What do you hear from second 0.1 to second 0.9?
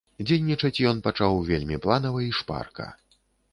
Дзейнічаць